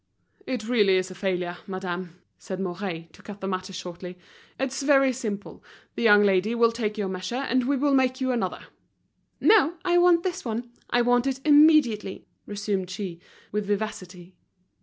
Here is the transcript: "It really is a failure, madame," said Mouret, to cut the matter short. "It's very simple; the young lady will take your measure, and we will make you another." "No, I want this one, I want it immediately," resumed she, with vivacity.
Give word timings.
"It 0.47 0.67
really 0.67 0.95
is 0.95 1.11
a 1.11 1.13
failure, 1.13 1.57
madame," 1.67 2.23
said 2.39 2.59
Mouret, 2.59 3.09
to 3.13 3.21
cut 3.21 3.39
the 3.39 3.47
matter 3.47 3.71
short. 3.71 4.03
"It's 4.59 4.81
very 4.81 5.13
simple; 5.13 5.63
the 5.93 6.01
young 6.01 6.23
lady 6.23 6.55
will 6.55 6.71
take 6.71 6.97
your 6.97 7.07
measure, 7.07 7.35
and 7.35 7.67
we 7.67 7.77
will 7.77 7.93
make 7.93 8.19
you 8.19 8.31
another." 8.31 8.63
"No, 9.39 9.75
I 9.85 9.99
want 9.99 10.23
this 10.23 10.43
one, 10.43 10.71
I 10.89 11.03
want 11.03 11.27
it 11.27 11.39
immediately," 11.45 12.25
resumed 12.47 12.89
she, 12.89 13.19
with 13.51 13.67
vivacity. 13.67 14.35